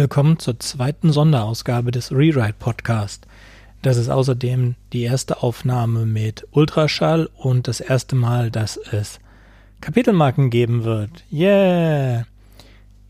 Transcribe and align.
Willkommen 0.00 0.38
zur 0.38 0.58
zweiten 0.58 1.12
Sonderausgabe 1.12 1.90
des 1.90 2.10
Rewrite 2.10 2.54
Podcast. 2.58 3.26
Das 3.82 3.98
ist 3.98 4.08
außerdem 4.08 4.76
die 4.94 5.02
erste 5.02 5.42
Aufnahme 5.42 6.06
mit 6.06 6.48
Ultraschall 6.52 7.28
und 7.36 7.68
das 7.68 7.80
erste 7.80 8.16
Mal, 8.16 8.50
dass 8.50 8.78
es 8.78 9.20
Kapitelmarken 9.82 10.48
geben 10.48 10.84
wird. 10.84 11.10
Yeah! 11.30 12.24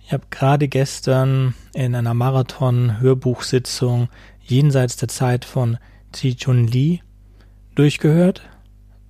Ich 0.05 0.13
habe 0.13 0.25
gerade 0.31 0.67
gestern 0.67 1.55
in 1.75 1.95
einer 1.95 2.13
Marathon-Hörbuchsitzung 2.13 4.09
jenseits 4.43 4.97
der 4.97 5.11
Zeit 5.11 5.45
von 5.45 5.79
Ji 6.17 6.35
Chun 6.35 6.67
Lee 6.67 7.03
durchgehört 7.77 8.43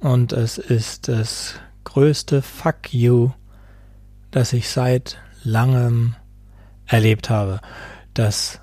und 0.01 0.35
es 0.35 0.59
ist 0.59 1.09
das 1.09 1.55
größte 1.85 2.43
Fuck 2.43 2.93
you, 2.93 3.31
das 4.31 4.53
ich 4.53 4.69
seit 4.69 5.17
langem 5.45 6.15
erlebt 6.91 7.31
habe. 7.31 7.61
Das 8.15 8.61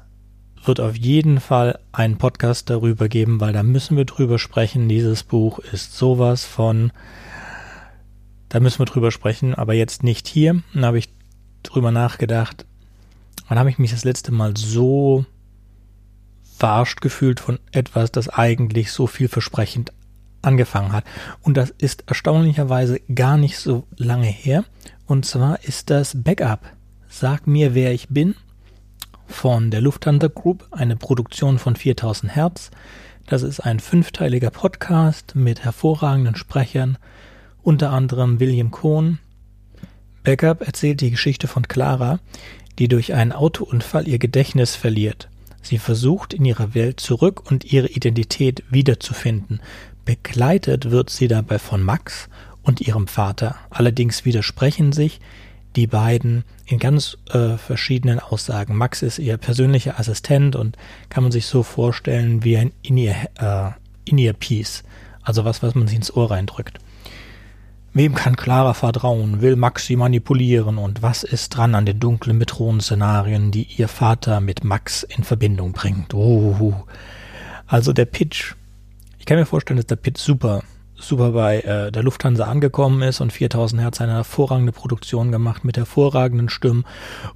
wird 0.63 0.80
auf 0.80 0.95
jeden 0.98 1.40
Fall 1.40 1.80
einen 1.91 2.17
Podcast 2.17 2.70
darüber 2.70 3.08
geben, 3.08 3.40
weil 3.40 3.53
da 3.53 3.63
müssen 3.63 3.95
wir 3.95 4.05
drüber 4.05 4.38
sprechen. 4.38 4.90
Dieses 4.90 5.23
Buch 5.23 5.59
ist 5.59 5.98
sowas 5.98 6.45
von, 6.45 6.91
da 8.50 8.59
müssen 8.59 8.80
wir 8.80 8.86
drüber 8.86 9.12
sprechen, 9.12 9.55
aber 9.55 9.73
jetzt 9.73 10.03
nicht 10.03 10.27
hier. 10.27 10.62
Dann 10.73 10.86
habe 10.86 11.00
ich 11.00 11.09
drüber 11.63 11.91
nachgedacht, 11.91 12.66
wann 13.48 13.58
habe 13.58 13.70
ich 13.70 13.80
mich 13.80 13.91
das 13.91 14.03
letzte 14.03 14.34
Mal 14.34 14.55
so 14.58 15.25
verarscht 16.58 17.02
gefühlt 17.02 17.39
von 17.39 17.59
etwas, 17.72 18.12
das 18.12 18.30
eigentlich 18.30 18.91
so 18.91 19.08
vielversprechend 19.08 19.94
angefangen 20.41 20.91
hat. 20.91 21.05
Und 21.41 21.55
das 21.55 21.70
ist 21.70 22.03
erstaunlicherweise 22.08 23.00
gar 23.14 23.38
nicht 23.38 23.58
so 23.58 23.88
lange 23.95 24.28
her. 24.28 24.66
Und 25.05 25.25
zwar 25.25 25.64
ist 25.64 25.89
das 25.89 26.22
Backup. 26.22 26.77
Sag 27.20 27.48
mir, 27.48 27.73
wer 27.73 27.94
ich 27.94 28.10
bin 28.10 28.36
von 29.26 29.72
der 29.72 29.82
Lufthansa 29.82 30.28
Group, 30.28 30.68
eine 30.70 30.96
Produktion 30.96 31.58
von 31.58 31.76
4000 31.76 32.36
Hertz. 32.36 32.70
Das 33.26 33.42
ist 33.42 33.60
ein 33.60 33.80
fünfteiliger 33.80 34.52
Podcast 34.52 35.34
mit 35.36 35.64
hervorragenden 35.64 36.36
Sprechern, 36.36 37.00
unter 37.64 37.90
anderem 37.90 38.40
William 38.40 38.70
Cohn. 38.70 39.18
Backup 40.23 40.62
erzählt 40.62 41.02
die 41.02 41.10
Geschichte 41.10 41.48
von 41.48 41.68
Clara, 41.68 42.20
die 42.78 42.88
durch 42.88 43.16
einen 43.16 43.32
Autounfall 43.32 44.08
ihr 44.08 44.20
Gedächtnis 44.20 44.76
verliert. 44.76 45.28
Sie 45.64 45.80
versucht 45.80 46.36
in 46.36 46.45
ihrer 46.45 46.76
Welt 46.76 47.00
zurück 47.00 47.50
und 47.50 47.66
ihre 47.73 47.88
Identität 47.88 48.64
wiederzufinden. 48.70 49.60
Begleitet 50.06 50.92
wird 50.92 51.10
sie 51.10 51.28
dabei 51.28 51.58
von 51.58 51.82
Max 51.82 52.30
und 52.62 52.80
ihrem 52.82 53.08
Vater. 53.08 53.56
Allerdings 53.72 54.23
widersprechen 54.23 54.92
sich 54.92 55.20
die 55.78 55.88
beiden 55.88 56.44
in 56.66 56.80
ganz 56.80 57.17
äh, 57.30 57.56
verschiedenen 57.58 58.20
Aussagen. 58.20 58.75
Max 58.75 59.03
ist 59.03 59.20
ihr 59.20 59.38
persönlicher 59.38 60.00
Assistent 60.00 60.56
und 60.56 60.75
kann 61.09 61.23
man 61.23 61.31
sich 61.31 61.45
so 61.45 61.64
vorstellen 61.64 62.44
wie 62.44 62.58
ein 62.58 62.73
In-Ear 62.81 63.75
äh, 64.05 64.09
In 64.09 64.36
also 65.22 65.45
was, 65.45 65.61
was 65.61 65.75
man 65.75 65.88
sich 65.88 65.98
ins 65.98 66.14
Ohr 66.14 66.31
reindrückt. 66.31 66.80
Wem 67.94 68.16
kann 68.16 68.36
Clara 68.36 68.73
vertrauen? 68.73 69.42
Will 69.42 69.55
Max 69.55 69.86
sie 69.86 69.95
manipulieren? 69.95 70.78
Und 70.78 71.02
was 71.02 71.23
ist 71.23 71.50
dran 71.50 71.75
an 71.75 71.86
den 71.86 72.00
dunklen 72.00 72.38
Methoden-Szenarien, 72.38 73.52
die 73.52 73.64
ihr 73.64 73.88
Vater 73.88 74.39
mit 74.39 74.64
Max 74.64 75.03
in 75.03 75.23
Verbindung 75.23 75.73
bringt? 75.73 76.14
Oh, 76.14 76.75
also 77.66 77.94
der 77.94 78.05
Pitch. 78.05 78.55
Ich 79.20 79.25
kann 79.25 79.38
mir 79.38 79.45
vorstellen, 79.45 79.78
dass 79.78 79.88
der 79.88 79.95
Pitch 79.95 80.20
super 80.20 80.64
super 80.98 81.31
bei 81.31 81.59
äh, 81.62 81.92
der 81.92 82.03
Lufthansa 82.03 82.45
angekommen 82.45 83.02
ist 83.02 83.22
und 83.22 83.31
4000 83.31 83.81
Hertz 83.81 84.02
eine 84.02 84.14
hervorragende 84.14 84.72
Produktion 84.72 85.31
gemacht 85.31 85.64
mit 85.64 85.78
hervorragenden 85.78 86.50
Stimmen 86.50 86.86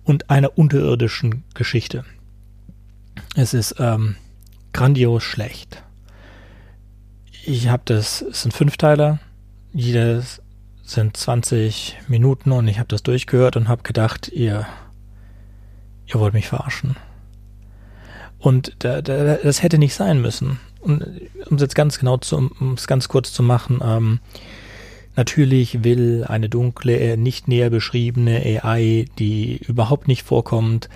und 0.03 0.29
einer 0.29 0.57
unterirdischen 0.57 1.43
Geschichte. 1.53 2.03
Es 3.35 3.53
ist 3.53 3.75
ähm, 3.79 4.15
grandios 4.73 5.23
schlecht. 5.23 5.83
Ich 7.43 7.69
habe 7.69 7.83
das, 7.85 8.21
es 8.21 8.43
sind 8.43 8.53
Fünfteiler, 8.53 9.19
jedes 9.73 10.41
sind 10.83 11.15
20 11.15 11.97
Minuten 12.07 12.51
und 12.51 12.67
ich 12.67 12.77
habe 12.77 12.89
das 12.89 13.03
durchgehört 13.03 13.55
und 13.55 13.69
habe 13.69 13.83
gedacht, 13.83 14.27
ihr, 14.27 14.65
ihr 16.05 16.19
wollt 16.19 16.33
mich 16.33 16.47
verarschen. 16.47 16.97
Und 18.37 18.75
da, 18.79 19.01
da, 19.01 19.35
das 19.35 19.63
hätte 19.63 19.77
nicht 19.77 19.93
sein 19.93 20.19
müssen 20.19 20.59
um 20.81 20.99
es 21.55 21.61
jetzt 21.61 21.75
ganz 21.75 21.99
genau 21.99 22.17
zu, 22.17 22.37
um 22.37 22.73
es 22.73 22.87
ganz 22.87 23.07
kurz 23.07 23.31
zu 23.31 23.43
machen, 23.43 23.79
ähm, 23.83 24.19
natürlich 25.15 25.83
will 25.83 26.25
eine 26.27 26.49
dunkle, 26.49 26.97
äh, 26.97 27.17
nicht 27.17 27.47
näher 27.47 27.69
beschriebene 27.69 28.41
AI, 28.63 29.05
die 29.19 29.57
überhaupt 29.57 30.07
nicht 30.07 30.23
vorkommt, 30.23 30.89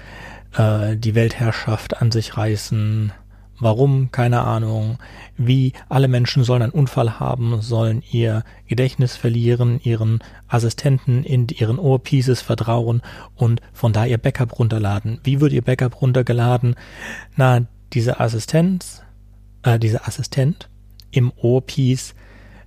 äh, 0.58 0.96
die 0.98 1.16
Weltherrschaft 1.16 2.02
an 2.02 2.12
sich 2.12 2.38
reißen. 2.38 3.12
Warum? 3.58 4.12
Keine 4.12 4.42
Ahnung. 4.42 4.98
Wie? 5.38 5.72
Alle 5.88 6.10
Menschen 6.10 6.44
sollen 6.44 6.62
einen 6.62 6.74
Unfall 6.74 7.20
haben, 7.22 7.62
sollen 7.62 8.04
ihr 8.12 8.44
Gedächtnis 8.68 9.16
verlieren, 9.16 9.80
ihren 9.82 10.20
Assistenten 10.50 11.24
in 11.24 11.48
ihren 11.48 11.80
Ohrpieces 11.80 12.42
vertrauen 12.42 13.02
und 13.34 13.62
von 13.72 13.94
da 13.94 14.06
ihr 14.06 14.18
Backup 14.18 14.60
runterladen. 14.60 15.20
Wie 15.24 15.40
wird 15.40 15.54
ihr 15.54 15.62
Backup 15.62 16.02
runtergeladen? 16.02 16.76
Na, 17.38 17.62
diese 17.94 18.20
Assistenz 18.20 19.05
äh, 19.66 19.80
dieser 19.80 20.08
Assistent 20.08 20.70
im 21.12 21.32
Ohrpiece 21.36 22.14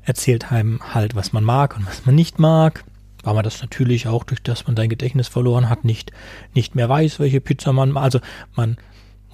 erzählt 0.02 0.52
einem 0.52 0.80
halt, 0.94 1.14
was 1.14 1.32
man 1.32 1.44
mag 1.44 1.76
und 1.76 1.86
was 1.86 2.04
man 2.04 2.14
nicht 2.14 2.38
mag. 2.38 2.84
Weil 3.22 3.34
man 3.34 3.44
das 3.44 3.60
natürlich 3.60 4.06
auch, 4.06 4.24
durch 4.24 4.42
das 4.42 4.66
man 4.66 4.76
sein 4.76 4.88
Gedächtnis 4.88 5.28
verloren 5.28 5.68
hat, 5.68 5.84
nicht, 5.84 6.12
nicht 6.54 6.74
mehr 6.74 6.88
weiß, 6.88 7.18
welche 7.18 7.40
Pizza 7.40 7.72
man, 7.72 7.96
also 7.96 8.20
man 8.54 8.76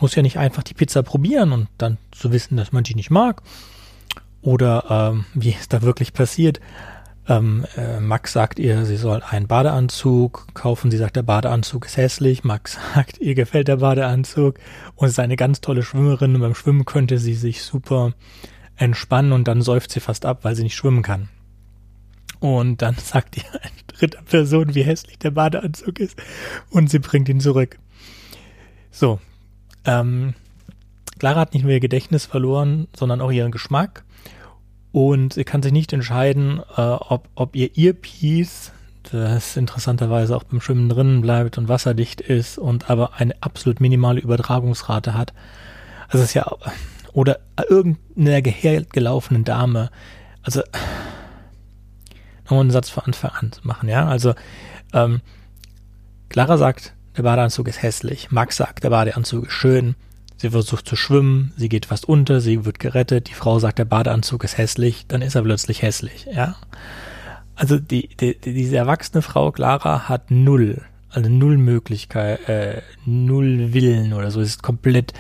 muss 0.00 0.14
ja 0.14 0.22
nicht 0.22 0.38
einfach 0.38 0.62
die 0.62 0.75
Pizza 0.75 1.02
probieren 1.02 1.52
und 1.52 1.69
dann 1.78 1.98
zu 2.10 2.32
wissen, 2.32 2.56
dass 2.56 2.72
man 2.72 2.84
die 2.84 2.94
nicht 2.94 3.10
mag. 3.10 3.42
Oder 4.41 5.12
ähm, 5.12 5.25
wie 5.34 5.50
es 5.58 5.69
da 5.69 5.82
wirklich 5.82 6.12
passiert. 6.12 6.60
Ähm, 7.27 7.65
äh, 7.77 8.01
Max 8.01 8.33
sagt 8.33 8.59
ihr, 8.59 8.85
sie 8.85 8.97
soll 8.97 9.23
einen 9.23 9.47
Badeanzug 9.47 10.47
kaufen. 10.53 10.91
Sie 10.91 10.99
sagt, 10.99 11.17
der 11.17 11.23
Badeanzug 11.23 11.87
ist 11.87 11.97
hässlich. 11.97 12.45
Max 12.45 12.79
sagt, 12.95 13.19
ihr 13.19 13.35
gefällt 13.35 13.69
der 13.69 13.77
Badeanzug 13.77 14.59
und 14.95 15.09
ist 15.09 15.19
eine 15.19 15.37
ganz 15.37 15.61
tolle 15.61 15.83
Schwimmerin 15.83 16.35
und 16.35 16.41
beim 16.43 16.55
Schwimmen 16.55 16.85
könnte 16.85 17.19
sie 17.19 17.35
sich 17.35 17.62
super 17.62 18.12
entspannen 18.77 19.33
und 19.33 19.49
dann 19.49 19.62
säuft 19.62 19.91
sie 19.91 20.01
fast 20.01 20.27
ab, 20.27 20.41
weil 20.43 20.55
sie 20.55 20.65
nicht 20.65 20.77
schwimmen 20.77 21.03
kann. 21.03 21.29
Und 22.41 22.83
dann 22.83 22.95
sagt 22.99 23.37
ihr 23.39 23.45
eine 23.53 23.73
dritte 23.87 24.19
Person, 24.23 24.75
wie 24.75 24.83
hässlich 24.83 25.19
der 25.19 25.31
Badeanzug 25.31 26.01
ist 26.01 26.21
und 26.71 26.91
sie 26.91 26.99
bringt 26.99 27.29
ihn 27.29 27.41
zurück. 27.41 27.79
So, 28.91 29.19
ähm, 29.87 30.35
Clara 31.19 31.41
hat 31.41 31.55
nicht 31.55 31.62
nur 31.62 31.73
ihr 31.73 31.81
Gedächtnis 31.81 32.27
verloren, 32.27 32.89
sondern 32.95 33.21
auch 33.21 33.31
ihren 33.31 33.51
Geschmack 33.51 34.05
und 34.94 35.32
sie 35.32 35.43
kann 35.43 35.60
sich 35.60 35.72
nicht 35.72 35.93
entscheiden, 35.93 36.60
äh, 36.77 36.81
ob, 36.81 37.28
ob 37.34 37.56
ihr 37.56 37.77
Earpiece, 37.77 38.71
das 39.10 39.56
interessanterweise 39.56 40.37
auch 40.37 40.44
beim 40.44 40.60
Schwimmen 40.60 40.88
drinnen 40.88 41.21
bleibt 41.21 41.59
und 41.59 41.66
wasserdicht 41.66 42.21
ist 42.21 42.59
und 42.59 42.88
aber 42.88 43.15
eine 43.15 43.34
absolut 43.41 43.81
minimale 43.81 44.21
Übertragungsrate 44.21 45.15
hat. 45.15 45.34
Also 46.06 46.19
es 46.19 46.27
ist 46.27 46.34
ja, 46.34 46.47
oder 47.12 47.41
irgendeiner 47.69 48.41
gelaufenen 48.41 49.43
Dame, 49.43 49.91
also 50.44 50.62
nochmal 52.44 52.61
einen 52.61 52.71
Satz 52.71 52.88
von 52.88 53.03
Anfang 53.03 53.32
an 53.32 53.50
zu 53.50 53.66
machen, 53.66 53.88
ja, 53.88 54.06
also 54.06 54.34
ähm, 54.93 55.22
Clara 56.28 56.56
sagt, 56.56 56.94
der 57.16 57.25
Badeanzug 57.25 57.66
ist 57.66 57.82
hässlich, 57.82 58.31
Max 58.31 58.59
sagt, 58.59 58.84
der 58.84 58.91
Badeanzug 58.91 59.47
ist 59.47 59.55
schön, 59.55 59.97
Sie 60.37 60.50
versucht 60.50 60.89
zu 60.89 60.97
schwimmen, 60.97 61.53
sie 61.56 61.69
geht 61.69 61.87
fast 61.87 62.09
unter, 62.09 62.41
sie 62.41 62.65
wird 62.65 62.78
gerettet, 62.78 63.28
die 63.28 63.34
Frau 63.34 63.59
sagt, 63.59 63.78
der 63.78 63.84
Badeanzug 63.84 64.45
ist 64.45 64.59
hässlich, 64.59 65.06
dann 65.06 65.22
ist 65.22 65.37
er 65.37 65.43
plötzlich 65.43 65.82
hässlich, 65.82 66.26
ja. 66.32 66.56
Also 67.55 67.79
die, 67.79 68.08
die, 68.17 68.37
diese 68.41 68.76
erwachsene 68.76 69.23
Frau 69.23 69.53
Clara 69.53 70.08
hat 70.08 70.31
null, 70.31 70.82
also 71.08 71.31
null 71.31 71.56
Möglichkeit, 71.56 72.49
äh, 72.49 72.82
null 73.06 73.73
Willen 73.73 74.12
oder 74.12 74.32
so. 74.32 74.41
Es 74.41 74.49
ist 74.49 74.62
komplett, 74.62 75.12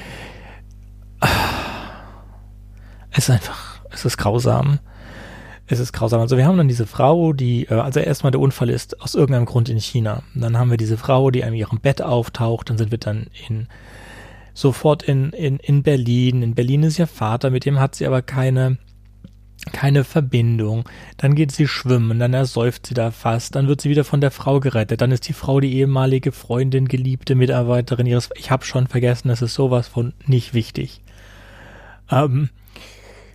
äh, 1.20 1.26
es 3.12 3.24
ist 3.24 3.30
einfach, 3.30 3.80
es 3.90 4.04
ist 4.04 4.16
grausam. 4.16 4.80
Es 5.66 5.78
ist 5.78 5.92
grausam. 5.92 6.20
Also 6.20 6.36
wir 6.36 6.44
haben 6.44 6.58
dann 6.58 6.68
diese 6.68 6.86
Frau, 6.86 7.32
die, 7.32 7.66
äh, 7.66 7.74
also 7.74 8.00
erstmal 8.00 8.32
der 8.32 8.40
Unfall 8.40 8.68
ist 8.68 9.00
aus 9.00 9.14
irgendeinem 9.14 9.46
Grund 9.46 9.68
in 9.68 9.78
China. 9.78 10.22
Dann 10.34 10.58
haben 10.58 10.70
wir 10.70 10.76
diese 10.76 10.98
Frau, 10.98 11.30
die 11.30 11.40
in 11.40 11.54
ihrem 11.54 11.80
Bett 11.80 12.02
auftaucht. 12.02 12.68
Dann 12.68 12.76
sind 12.76 12.90
wir 12.90 12.98
dann 12.98 13.28
in 13.48 13.68
sofort 14.54 15.02
in, 15.02 15.30
in, 15.30 15.58
in 15.58 15.82
Berlin. 15.82 16.42
In 16.42 16.54
Berlin 16.54 16.84
ist 16.84 16.98
ihr 16.98 17.06
Vater, 17.06 17.50
mit 17.50 17.66
dem 17.66 17.80
hat 17.80 17.96
sie 17.96 18.06
aber 18.06 18.22
keine, 18.22 18.78
keine 19.72 20.04
Verbindung. 20.04 20.88
Dann 21.16 21.34
geht 21.34 21.52
sie 21.52 21.66
schwimmen, 21.66 22.18
dann 22.18 22.32
ersäuft 22.32 22.86
sie 22.86 22.94
da 22.94 23.10
fast, 23.10 23.56
dann 23.56 23.66
wird 23.66 23.80
sie 23.80 23.90
wieder 23.90 24.04
von 24.04 24.20
der 24.20 24.30
Frau 24.30 24.60
gerettet. 24.60 25.00
Dann 25.00 25.10
ist 25.10 25.28
die 25.28 25.32
Frau 25.32 25.60
die 25.60 25.74
ehemalige 25.74 26.32
Freundin, 26.32 26.88
geliebte 26.88 27.34
Mitarbeiterin 27.34 28.06
ihres. 28.06 28.30
Ich 28.36 28.50
habe 28.50 28.64
schon 28.64 28.86
vergessen, 28.86 29.28
das 29.28 29.42
ist 29.42 29.54
sowas 29.54 29.88
von 29.88 30.14
nicht 30.26 30.54
wichtig. 30.54 31.02
Ähm, 32.10 32.50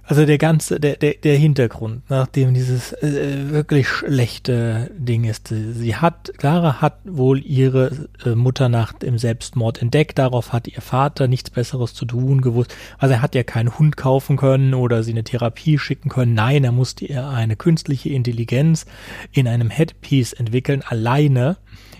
Also 0.09 0.25
der 0.25 0.39
ganze, 0.39 0.79
der, 0.79 0.95
der, 0.95 1.13
der 1.23 1.37
Hintergrund, 1.37 2.01
nachdem 2.09 2.55
dieses 2.55 2.93
äh, 2.93 3.51
wirklich 3.51 3.87
schlechte 3.87 4.89
Ding 4.97 5.23
ist. 5.23 5.49
Sie 5.49 5.95
hat, 5.95 6.33
Clara 6.39 6.81
hat 6.81 6.97
wohl 7.05 7.45
ihre 7.45 8.07
äh, 8.25 8.33
Mutter 8.33 8.69
nach 8.69 8.91
dem 8.91 9.19
Selbstmord 9.19 9.79
entdeckt, 9.79 10.17
darauf 10.17 10.51
hat 10.51 10.67
ihr 10.67 10.81
Vater 10.81 11.27
nichts 11.27 11.51
Besseres 11.51 11.93
zu 11.93 12.05
tun 12.05 12.41
gewusst. 12.41 12.75
Also 12.97 13.13
er 13.13 13.21
hat 13.21 13.35
ja 13.35 13.43
keinen 13.43 13.77
Hund 13.77 13.97
kaufen 13.97 14.35
können 14.35 14.73
oder 14.73 15.03
sie 15.03 15.11
eine 15.11 15.23
Therapie 15.23 15.77
schicken 15.77 16.09
können. 16.09 16.33
Nein, 16.33 16.63
er 16.63 16.71
musste 16.71 17.05
ihr 17.05 17.27
eine 17.27 17.55
künstliche 17.55 18.09
Intelligenz 18.09 18.87
in 19.31 19.47
einem 19.47 19.69
Headpiece 19.69 20.33
entwickeln, 20.33 20.81
alleine 20.83 21.57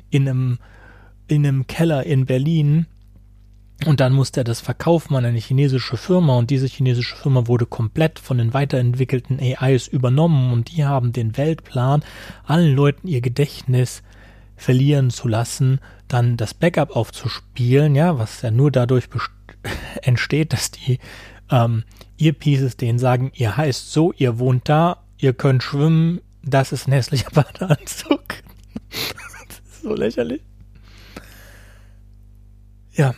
in 0.09 0.27
einem, 0.27 0.57
in 1.27 1.45
einem 1.45 1.67
Keller 1.67 2.07
in 2.07 2.25
Berlin 2.25 2.88
und 3.85 4.01
dann 4.01 4.13
musste 4.13 4.41
er 4.41 4.43
das 4.43 4.59
verkaufen 4.59 5.15
an 5.15 5.25
eine 5.25 5.39
chinesische 5.39 5.95
Firma 5.95 6.37
und 6.37 6.49
diese 6.49 6.67
chinesische 6.67 7.15
Firma 7.15 7.47
wurde 7.47 7.65
komplett 7.65 8.19
von 8.19 8.37
den 8.37 8.53
weiterentwickelten 8.53 9.39
AIs 9.39 9.87
übernommen 9.87 10.51
und 10.51 10.71
die 10.75 10.83
haben 10.85 11.13
den 11.13 11.37
Weltplan, 11.37 12.03
allen 12.43 12.75
Leuten 12.75 13.07
ihr 13.07 13.21
Gedächtnis 13.21 14.03
verlieren 14.57 15.09
zu 15.09 15.29
lassen, 15.29 15.79
dann 16.09 16.35
das 16.35 16.53
Backup 16.53 16.93
aufzuspielen, 16.95 17.95
ja, 17.95 18.17
was 18.17 18.41
ja 18.41 18.51
nur 18.51 18.69
dadurch 18.69 19.07
entsteht, 20.01 20.51
dass 20.51 20.71
die 20.71 20.99
ähm, 21.49 21.83
Earpieces 22.17 22.75
denen 22.75 22.99
sagen, 22.99 23.31
ihr 23.33 23.55
heißt 23.55 23.93
so, 23.93 24.11
ihr 24.11 24.39
wohnt 24.39 24.67
da, 24.67 25.03
ihr 25.17 25.31
könnt 25.31 25.63
schwimmen, 25.63 26.19
das 26.43 26.73
ist 26.73 26.87
ein 26.87 26.91
hässlicher 26.91 27.29
Badeanzug. 27.33 28.23
das 28.89 29.59
ist 29.71 29.81
so 29.83 29.95
lächerlich. 29.95 30.41
Ja, 32.91 33.15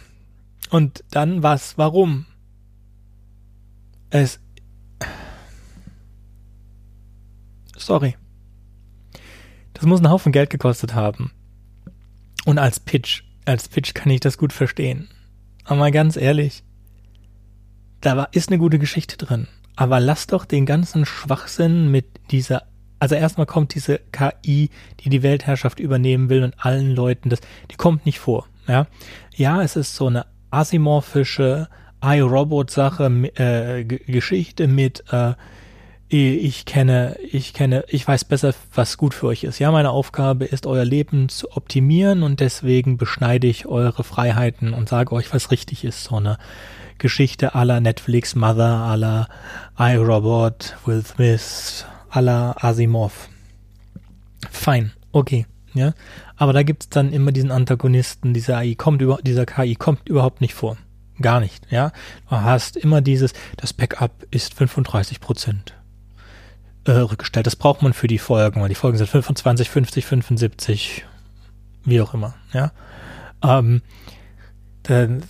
und 0.72 1.04
dann 1.12 1.44
was? 1.44 1.78
Warum? 1.78 2.26
Es. 4.10 4.40
Sorry. 7.78 8.16
Das 9.74 9.86
muss 9.86 10.00
einen 10.00 10.10
Haufen 10.10 10.32
Geld 10.32 10.50
gekostet 10.50 10.96
haben. 10.96 11.32
Und 12.46 12.58
als 12.58 12.80
Pitch, 12.80 13.24
als 13.46 13.68
Pitch 13.68 13.94
kann 13.94 14.12
ich 14.12 14.22
das 14.22 14.38
gut 14.38 14.54
verstehen. 14.54 15.10
Aber 15.66 15.76
mal 15.76 15.92
ganz 15.92 16.16
ehrlich, 16.16 16.64
da 18.00 18.16
war, 18.16 18.30
ist 18.32 18.50
eine 18.50 18.58
gute 18.58 18.80
Geschichte 18.80 19.18
drin. 19.18 19.48
Aber 19.76 20.00
lass 20.00 20.28
doch 20.28 20.46
den 20.46 20.66
ganzen 20.66 21.06
Schwachsinn 21.06 21.92
mit 21.92 22.06
dieser, 22.32 22.64
also 23.00 23.16
erstmal 23.16 23.46
kommt 23.46 23.76
diese 23.76 24.00
KI, 24.12 24.70
die 25.00 25.10
die 25.10 25.24
Weltherrschaft 25.24 25.80
übernehmen 25.80 26.30
will 26.30 26.44
und 26.44 26.56
allen 26.64 26.96
Leuten 26.96 27.30
das, 27.30 27.42
die 27.72 27.76
kommt 27.76 28.06
nicht 28.06 28.20
vor. 28.20 28.48
Ja, 28.68 28.88
ja, 29.36 29.62
es 29.62 29.76
ist 29.76 29.96
so 29.96 30.08
eine 30.08 30.26
asymorphische 30.52 31.68
iRobot-Sache, 32.04 33.06
äh, 33.36 33.84
Geschichte 33.84 34.68
mit 34.68 35.04
äh, 35.12 35.34
ich 36.14 36.66
kenne, 36.66 37.16
ich 37.32 37.54
kenne, 37.54 37.86
ich 37.88 38.06
weiß 38.06 38.26
besser, 38.26 38.54
was 38.76 38.98
gut 38.98 39.14
für 39.14 39.28
euch 39.28 39.46
ist. 39.46 39.60
Ja, 39.60 39.72
meine 39.72 39.92
Aufgabe 39.92 40.44
ist, 40.44 40.68
euer 40.68 40.84
Leben 40.84 41.30
zu 41.30 41.50
optimieren 41.56 42.22
und 42.22 42.42
deswegen 42.42 42.98
beschneide 42.98 43.48
ich 43.48 43.66
eure 43.66 44.04
Freiheiten 44.04 44.74
und 44.74 44.90
sage 44.90 45.14
euch, 45.14 45.34
was 45.34 45.52
richtig 45.52 45.86
ist. 45.86 46.04
So 46.04 46.18
eine 46.18 46.38
Geschichte 46.98 47.56
aller 47.56 47.80
Netflix 47.80 48.36
Mother, 48.36 48.80
aller 48.80 49.30
iRobot, 49.80 50.76
Will 50.86 51.02
Smith, 51.06 51.86
aller 52.10 52.62
Asimov. 52.62 53.30
Fein, 54.50 54.92
okay, 55.14 55.46
ja. 55.74 55.94
Aber 56.36 56.54
da 56.54 56.64
gibt's 56.64 56.90
dann 56.90 57.14
immer 57.14 57.32
diesen 57.32 57.52
Antagonisten, 57.52 58.34
dieser 58.34 58.58
AI 58.58 58.76
kommt 58.76 59.02
über, 59.02 59.20
dieser 59.22 59.46
KI 59.46 59.76
kommt 59.76 60.08
überhaupt 60.08 60.42
nicht 60.42 60.54
vor. 60.54 60.78
Gar 61.22 61.40
nicht, 61.40 61.72
ja. 61.72 61.92
Du 62.30 62.36
hast 62.38 62.78
immer 62.78 63.02
dieses, 63.02 63.34
das 63.58 63.74
Backup 63.74 64.12
ist 64.32 64.54
35 64.54 65.20
Prozent 65.20 65.76
äh, 66.86 66.92
rückgestellt. 66.92 67.46
Das 67.46 67.56
braucht 67.56 67.82
man 67.82 67.94
für 67.94 68.08
die 68.08 68.18
Folgen, 68.18 68.62
weil 68.62 68.70
die 68.70 68.76
Folgen 68.76 68.98
sind 68.98 69.10
25, 69.10 69.70
50, 69.70 70.06
75, 70.06 71.06
wie 71.86 72.02
auch 72.02 72.14
immer, 72.14 72.36
ja. 72.54 72.72
Ähm, 73.44 73.82
dann, 74.84 75.24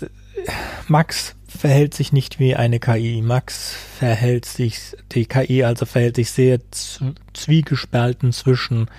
Max 0.87 1.35
verhält 1.47 1.93
sich 1.93 2.13
nicht 2.13 2.39
wie 2.39 2.55
eine 2.55 2.79
KI. 2.79 3.21
Max 3.21 3.75
verhält 3.97 4.45
sich, 4.45 4.95
die 5.11 5.25
KI 5.25 5.63
also 5.63 5.85
verhält 5.85 6.15
sich 6.15 6.31
sehr 6.31 6.59
zwiegespalten 7.33 8.31
zwischen 8.31 8.89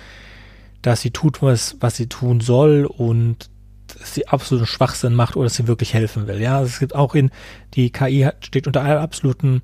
dass 0.83 1.01
sie 1.01 1.11
tut, 1.11 1.41
was, 1.41 1.77
was 1.79 1.95
sie 1.95 2.07
tun 2.07 2.39
soll 2.39 2.85
und 2.85 3.49
dass 3.87 4.13
sie 4.13 4.27
absoluten 4.27 4.67
Schwachsinn 4.67 5.15
macht 5.15 5.35
oder 5.35 5.45
dass 5.45 5.55
sie 5.55 5.67
wirklich 5.67 5.93
helfen 5.93 6.27
will. 6.27 6.39
Ja, 6.39 6.61
es 6.61 6.79
gibt 6.79 6.93
auch 6.93 7.15
in, 7.15 7.31
die 7.73 7.89
KI 7.89 8.29
steht 8.41 8.67
unter 8.67 8.81
einer 8.81 8.99
absoluten 8.99 9.61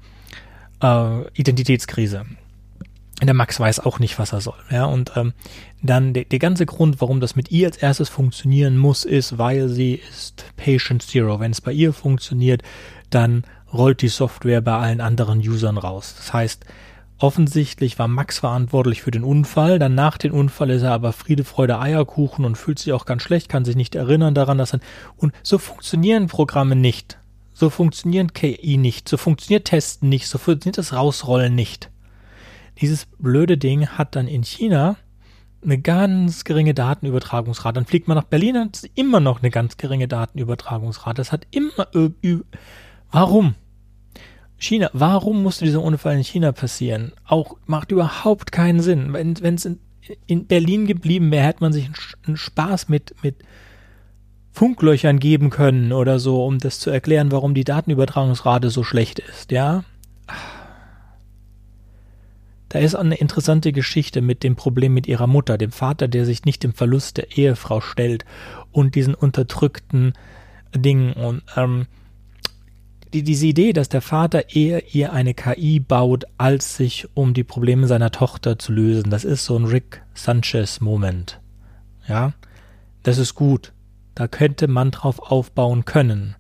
äh, 0.82 1.28
Identitätskrise. 1.34 2.26
Der 3.22 3.34
Max 3.34 3.60
weiß 3.60 3.82
auch 3.82 4.00
nicht, 4.00 4.18
was 4.18 4.32
er 4.32 4.40
soll. 4.40 4.60
Ja, 4.72 4.86
und 4.86 5.12
ähm, 5.18 5.34
dann 5.82 6.14
der, 6.14 6.24
der 6.24 6.40
ganze 6.40 6.66
Grund, 6.66 7.02
warum 7.02 7.20
das 7.20 7.36
mit 7.36 7.52
ihr 7.52 7.68
als 7.68 7.76
erstes 7.76 8.08
funktionieren 8.08 8.78
muss, 8.78 9.04
ist, 9.04 9.38
weil 9.38 9.68
sie 9.68 9.96
ist 10.10 10.46
Patient 10.56 11.02
Zero. 11.04 11.42
Wenn 11.42 11.52
es 11.52 11.60
bei 11.60 11.74
ihr 11.74 11.92
funktioniert, 11.92 12.62
dann 13.10 13.44
rollt 13.74 14.02
die 14.02 14.08
Software 14.08 14.62
bei 14.62 14.78
allen 14.78 15.02
anderen 15.02 15.40
Usern 15.40 15.78
raus. 15.78 16.16
Das 16.16 16.32
heißt, 16.32 16.66
Offensichtlich 17.20 18.00
war 18.00 18.08
Max 18.08 18.40
verantwortlich 18.40 19.02
für 19.02 19.12
den 19.12 19.26
Unfall, 19.26 19.78
dann 19.78 19.94
nach 19.94 20.18
dem 20.18 20.34
Unfall 20.34 20.70
ist 20.70 20.84
er 20.84 20.94
aber 20.94 21.12
Friede, 21.12 21.44
Freude, 21.44 21.78
Eierkuchen 21.78 22.46
und 22.46 22.58
fühlt 22.58 22.80
sich 22.80 22.94
auch 22.94 23.06
ganz 23.06 23.24
schlecht, 23.24 23.50
kann 23.50 23.66
sich 23.66 23.76
nicht 23.76 23.96
erinnern 23.96 24.34
daran, 24.34 24.58
dass 24.58 24.74
er, 24.74 24.80
und 25.18 25.34
so 25.44 25.58
funktionieren 25.58 26.28
Programme 26.28 26.78
nicht. 26.78 27.20
So 27.52 27.70
funktionieren 27.70 28.32
KI 28.32 28.78
nicht, 28.78 29.10
so 29.10 29.18
funktioniert 29.18 29.66
Testen 29.66 30.08
nicht, 30.08 30.28
so 30.28 30.38
funktioniert 30.38 30.78
das 30.78 30.94
Rausrollen 30.94 31.54
nicht. 31.54 31.92
Dieses 32.80 33.06
blöde 33.18 33.58
Ding 33.58 33.88
hat 33.88 34.16
dann 34.16 34.30
in 34.30 34.44
China 34.44 34.96
eine 35.62 35.78
ganz 35.78 36.46
geringe 36.46 36.74
Datenübertragungsrate. 36.74 37.74
Dann 37.74 37.86
fliegt 37.86 38.08
man 38.08 38.16
nach 38.16 38.24
Berlin, 38.24 38.56
und 38.56 38.78
ist 38.78 38.90
immer 38.96 39.20
noch 39.20 39.40
eine 39.42 39.50
ganz 39.50 39.76
geringe 39.76 40.08
Datenübertragungsrate. 40.08 41.16
Das 41.16 41.34
hat 41.34 41.48
immer, 41.52 41.88
warum? 43.12 43.56
China, 44.60 44.90
warum 44.94 45.42
musste 45.42 45.66
dieser 45.66 45.82
Unfall 45.82 46.18
in 46.18 46.24
China 46.24 46.52
passieren? 46.52 47.14
Auch 47.26 47.56
macht 47.66 47.92
überhaupt 47.92 48.52
keinen 48.52 48.82
Sinn. 48.82 49.14
Wenn 49.14 49.56
es 49.56 49.66
in, 49.66 49.80
in, 50.28 50.48
Berlin 50.48 50.86
geblieben 50.86 51.32
wäre, 51.32 51.48
hätte 51.48 51.64
man 51.64 51.72
sich 51.72 51.90
einen 52.28 52.36
Spaß 52.36 52.90
mit, 52.90 53.16
mit 53.24 53.38
Funklöchern 54.52 55.20
geben 55.20 55.50
können 55.50 55.94
oder 55.94 56.20
so, 56.20 56.46
um 56.46 56.60
das 56.60 56.80
zu 56.80 56.90
erklären, 56.90 57.32
warum 57.32 57.54
die 57.54 57.64
Datenübertragungsrate 57.64 58.70
so 58.70 58.84
schlecht 58.84 59.20
ist, 59.20 59.52
ja? 59.52 59.86
Da 62.68 62.78
ist 62.78 62.94
eine 62.94 63.16
interessante 63.16 63.72
Geschichte 63.72 64.22
mit 64.22 64.44
dem 64.44 64.56
Problem 64.56 64.94
mit 64.94 65.08
ihrer 65.08 65.26
Mutter, 65.26 65.58
dem 65.58 65.72
Vater, 65.72 66.08
der 66.08 66.26
sich 66.26 66.46
nicht 66.46 66.62
dem 66.64 66.74
Verlust 66.74 67.18
der 67.18 67.36
Ehefrau 67.36 67.82
stellt 67.82 68.26
und 68.72 68.94
diesen 68.94 69.16
unterdrückten 69.16 70.14
Dingen 70.76 71.14
und 71.14 71.42
ähm, 71.56 71.88
die, 73.14 73.24
diese 73.24 73.48
Idee, 73.48 73.74
dass 73.74 73.90
der 73.90 74.02
Vater 74.02 74.56
eher 74.56 74.94
ihr 74.94 75.12
eine 75.14 75.34
KI 75.34 75.80
baut, 75.80 76.26
als 76.38 76.76
sich 76.76 77.08
um 77.16 77.34
die 77.34 77.44
Probleme 77.44 77.88
seiner 77.88 78.12
Tochter 78.12 78.60
zu 78.60 78.72
lösen, 78.72 79.10
das 79.10 79.24
ist 79.24 79.46
so 79.46 79.58
ein 79.58 79.66
Rick 79.66 80.04
Sanchez-Moment. 80.14 81.42
Ja, 82.08 82.34
das 83.04 83.18
ist 83.18 83.34
gut. 83.34 83.74
Da 84.14 84.28
könnte 84.28 84.68
man 84.68 84.92
drauf 84.92 85.20
aufbauen 85.20 85.86
können. 85.86 86.36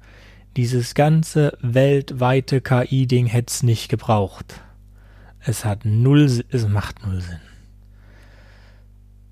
Dieses 0.57 0.93
ganze 0.93 1.57
weltweite 1.61 2.61
KI-Ding 2.61 3.27
hätte 3.27 3.51
es 3.51 3.63
nicht 3.63 3.89
gebraucht. 3.89 4.61
Es 5.39 5.63
hat 5.65 5.85
null, 5.85 6.43
es 6.49 6.67
macht 6.67 7.05
null 7.05 7.21
Sinn. 7.21 7.39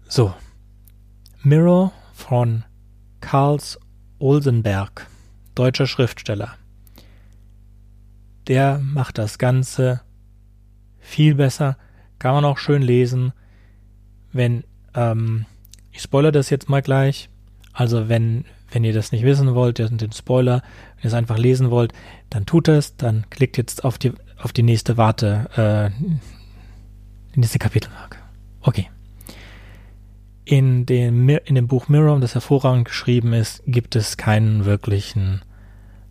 So. 0.08 0.34
Mirror 1.44 1.92
von 2.14 2.64
Karls 3.20 3.78
Olsenberg, 4.20 5.08
deutscher 5.54 5.86
Schriftsteller 5.86 6.56
der 8.48 8.80
macht 8.80 9.18
das 9.18 9.38
Ganze 9.38 10.02
viel 11.00 11.36
besser. 11.36 11.78
Kann 12.20 12.34
man 12.34 12.46
auch 12.46 12.58
schön 12.58 12.82
lesen. 12.82 13.34
Wenn, 14.32 14.64
ähm, 14.96 15.46
ich 15.92 16.02
spoilere 16.02 16.32
das 16.32 16.50
jetzt 16.50 16.70
mal 16.70 16.82
gleich. 16.82 17.30
Also 17.74 18.10
wenn, 18.10 18.46
wenn 18.72 18.84
ihr 18.84 18.94
das 18.94 19.12
nicht 19.12 19.24
wissen 19.24 19.54
wollt, 19.54 19.80
den 19.80 20.12
Spoiler, 20.12 20.62
wenn 20.96 21.04
ihr 21.04 21.08
es 21.08 21.14
einfach 21.14 21.38
lesen 21.38 21.70
wollt, 21.70 21.94
dann 22.30 22.46
tut 22.46 22.68
es, 22.68 22.98
dann 22.98 23.26
klickt 23.30 23.58
jetzt 23.58 23.84
auf 23.84 23.98
die, 23.98 24.14
auf 24.38 24.54
die 24.54 24.64
nächste 24.64 24.98
Warte, 24.98 25.50
äh, 25.56 26.04
die 27.36 27.40
nächste 27.40 27.60
Kapitelmarke. 27.60 28.18
Okay. 28.62 28.90
In 30.44 30.86
dem, 30.86 31.28
in 31.30 31.56
dem 31.56 31.68
Buch 31.68 31.90
Mirror, 31.90 32.20
das 32.20 32.34
hervorragend 32.34 32.86
geschrieben 32.86 33.34
ist, 33.34 33.64
gibt 33.68 33.96
es 33.96 34.16
keinen 34.18 34.66
wirklichen 34.66 35.42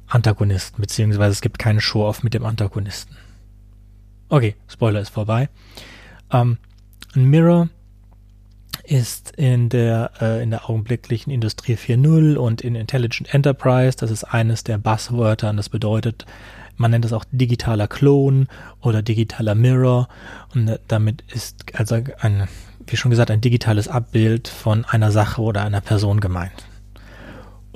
Antagonisten, 0.09 0.81
beziehungsweise 0.81 1.33
es 1.33 1.41
gibt 1.41 1.59
keine 1.59 1.81
Show-Off 1.81 2.23
mit 2.23 2.35
dem 2.35 2.45
Antagonisten. 2.45 3.17
Okay, 4.29 4.55
Spoiler 4.69 5.01
ist 5.01 5.11
vorbei. 5.11 5.49
Ähm, 6.33 6.59
Mirror 7.15 7.69
ist 8.85 9.33
in 9.37 9.69
der, 9.69 10.11
äh, 10.21 10.43
in 10.43 10.51
der 10.51 10.69
augenblicklichen 10.69 11.33
Industrie 11.33 11.75
4.0 11.75 12.37
und 12.37 12.61
in 12.61 12.75
Intelligent 12.75 13.33
Enterprise, 13.33 13.97
das 13.97 14.11
ist 14.11 14.25
eines 14.25 14.65
der 14.65 14.79
Buzzwörter 14.79 15.51
und 15.51 15.57
das 15.57 15.69
bedeutet 15.69 16.27
Man 16.79 16.91
nennt 16.91 17.05
es 17.05 17.13
auch 17.13 17.25
digitaler 17.31 17.89
Klon 17.89 18.49
oder 18.83 19.03
digitaler 19.03 19.55
Mirror. 19.55 20.09
Und 20.55 20.69
äh, 20.69 20.79
damit 20.89 21.25
ist 21.33 21.65
also 21.75 21.99
ein, 22.21 22.49
wie 22.87 22.97
schon 22.97 23.11
gesagt, 23.11 23.31
ein 23.31 23.41
digitales 23.41 23.89
Abbild 23.89 24.49
von 24.49 24.85
einer 24.85 25.11
Sache 25.11 25.41
oder 25.41 25.63
einer 25.63 25.81
Person 25.81 26.21
gemeint. 26.21 26.67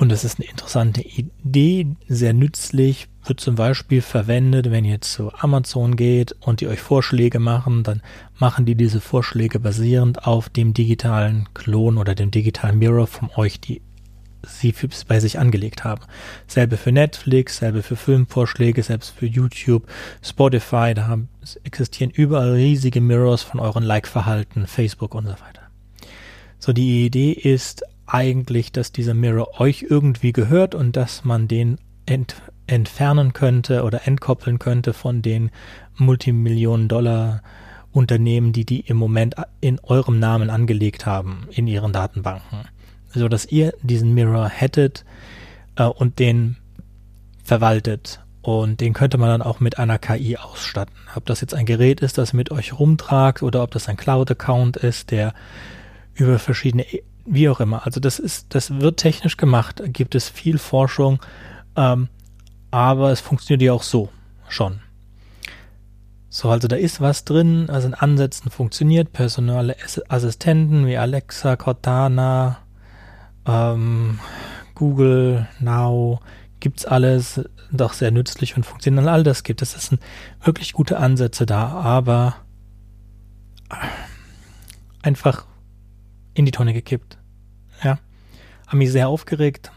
Und 0.00 0.11
es 0.12 0.25
ist 0.25 0.40
eine 0.40 0.49
interessante 0.49 1.02
Idee, 1.02 1.88
sehr 2.09 2.33
nützlich, 2.33 3.09
wird 3.26 3.38
zum 3.38 3.57
Beispiel 3.57 4.00
verwendet, 4.00 4.71
wenn 4.71 4.87
ihr 4.87 5.02
zu 5.02 5.30
Amazon 5.35 5.95
geht 5.95 6.35
und 6.40 6.62
die 6.62 6.69
euch 6.69 6.80
Vorschläge 6.80 7.38
machen, 7.38 7.83
dann 7.83 8.00
machen 8.38 8.64
die 8.64 8.76
diese 8.76 9.02
Vorschläge 9.02 9.61
basierend 9.61 10.26
auf 10.26 10.49
dem 10.49 10.73
digitalen 10.73 11.50
Klon 11.52 11.99
oder 11.99 12.14
dem 12.14 12.30
digitalen 12.30 12.78
Mirror 12.78 13.09
von 13.09 13.28
euch, 13.37 13.61
die 13.61 13.83
sie 14.42 14.75
bei 15.07 15.21
sich 15.21 15.38
angelegt 15.38 15.85
haben. 15.85 16.00
Selbe 16.47 16.78
für 16.78 16.92
Netflix, 16.92 17.59
selbe 17.59 17.83
für 17.83 17.97
Filmvorschläge, 17.97 18.83
selbst 18.83 19.11
für 19.11 19.26
YouTube, 19.26 19.87
Spotify, 20.23 20.95
da 20.95 21.09
haben, 21.09 21.28
existieren 21.62 22.11
überall 22.11 22.52
riesige 22.52 23.02
Mirrors 23.02 23.42
von 23.42 23.61
euren 23.61 23.85
Like-Verhalten, 23.85 24.66
Facebook 24.66 25.14
und 25.14 25.26
so 25.26 25.33
weiter. 25.33 25.61
So, 26.59 26.73
die 26.73 27.04
Idee 27.04 27.33
ist 27.33 27.85
eigentlich, 28.11 28.73
dass 28.73 28.93
dieser 28.93 29.14
Mirror 29.14 29.61
euch 29.61 29.87
irgendwie 29.88 30.33
gehört 30.33 30.75
und 30.75 30.97
dass 30.97 31.25
man 31.25 31.49
den 31.49 31.79
ent 32.07 32.37
entfernen 32.67 33.33
könnte 33.33 33.83
oder 33.83 34.07
entkoppeln 34.07 34.61
könnte 34.61 34.93
von 34.93 35.23
den 35.23 35.50
Multimillionen 35.97 36.87
Dollar 36.87 37.43
Unternehmen, 37.93 38.52
die 38.52 38.64
die 38.64 38.81
im 38.81 38.97
Moment 38.97 39.35
in 39.61 39.81
eurem 39.81 40.21
Namen 40.21 40.50
angelegt 40.50 41.05
haben 41.05 41.49
in 41.50 41.67
ihren 41.67 41.93
Datenbanken, 41.93 42.69
so 43.12 43.29
dass 43.29 43.47
ihr 43.47 43.75
diesen 43.83 44.14
Mirror 44.14 44.49
hättet 44.49 45.05
äh, 45.75 45.85
und 45.85 46.21
den 46.21 46.57
verwaltet 47.43 48.21
und 48.43 48.81
den 48.81 48.93
könnte 48.93 49.19
man 49.19 49.29
dann 49.29 49.43
auch 49.43 49.61
mit 49.61 49.79
einer 49.79 49.99
KI 49.99 50.37
ausstatten. 50.37 50.95
Ob 51.14 51.26
das 51.26 51.40
jetzt 51.40 51.55
ein 51.55 51.67
Gerät 51.67 52.00
ist, 52.00 52.19
das 52.19 52.33
mit 52.33 52.50
euch 52.50 52.79
rumtragt 52.79 53.43
oder 53.43 53.62
ob 53.62 53.73
das 53.73 53.88
ein 53.88 53.97
Cloud-Account 53.97 54.76
ist, 54.76 55.11
der 55.11 55.35
über 56.14 56.38
verschiedene, 56.38 56.87
wie 57.33 57.49
auch 57.49 57.61
immer. 57.61 57.87
Also 57.87 58.01
das 58.01 58.19
ist, 58.19 58.55
das 58.55 58.81
wird 58.81 58.99
technisch 58.99 59.37
gemacht. 59.37 59.83
Gibt 59.87 60.15
es 60.15 60.29
viel 60.29 60.59
Forschung. 60.59 61.21
Ähm, 61.77 62.09
aber 62.71 63.11
es 63.11 63.21
funktioniert 63.21 63.63
ja 63.63 63.73
auch 63.73 63.83
so 63.83 64.09
schon. 64.49 64.81
So, 66.29 66.49
also 66.49 66.69
da 66.69 66.77
ist 66.77 67.01
was 67.01 67.25
drin, 67.25 67.69
also 67.71 67.89
in 67.89 67.95
Ansätzen 67.95 68.53
funktioniert, 68.53 69.13
personale 69.13 69.75
Assistenten 70.09 70.87
wie 70.87 70.97
Alexa, 70.97 71.57
Cortana, 71.57 72.59
ähm, 73.47 74.21
Google, 74.77 75.49
Now, 75.59 76.21
gibt's 76.61 76.85
alles, 76.85 77.41
doch 77.73 77.95
sehr 77.95 78.13
nützlich 78.13 78.57
und 78.57 78.65
funktioniert 78.65 79.09
all 79.09 79.25
das 79.25 79.43
gibt. 79.43 79.61
Es 79.61 79.73
sind 79.73 80.01
wirklich 80.43 80.73
gute 80.73 80.99
Ansätze 80.99 81.47
da, 81.47 81.69
aber 81.69 82.37
einfach 85.03 85.47
in 86.35 86.45
die 86.45 86.53
Tonne 86.53 86.73
gekippt. 86.73 87.19
Ja. 87.83 87.99
Haben 88.67 88.79
mich 88.79 88.93
sehr 88.93 89.09
aufgeregt, 89.09 89.73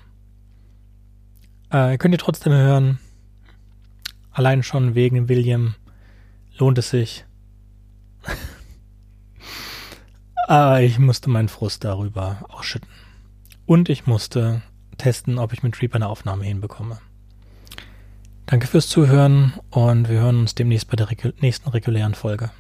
äh, 1.73 1.97
könnt 1.97 2.13
ihr 2.13 2.19
trotzdem 2.19 2.53
hören. 2.53 2.99
Allein 4.31 4.61
schon 4.61 4.93
wegen 4.93 5.27
William 5.27 5.73
lohnt 6.57 6.77
es 6.77 6.91
sich. 6.91 7.25
Aber 10.47 10.81
ich 10.81 10.99
musste 10.99 11.31
meinen 11.31 11.49
Frust 11.49 11.83
darüber 11.83 12.45
ausschütten. 12.47 12.89
Und 13.65 13.89
ich 13.89 14.05
musste 14.05 14.61
testen, 14.97 15.39
ob 15.39 15.51
ich 15.51 15.63
mit 15.63 15.81
Reaper 15.81 15.95
eine 15.95 16.09
Aufnahme 16.09 16.43
hinbekomme. 16.43 16.99
Danke 18.45 18.67
fürs 18.67 18.87
Zuhören 18.87 19.53
und 19.71 20.09
wir 20.09 20.19
hören 20.19 20.41
uns 20.41 20.53
demnächst 20.53 20.89
bei 20.89 20.95
der 20.95 21.07
nächsten 21.39 21.69
regulären 21.69 22.13
Folge. 22.13 22.51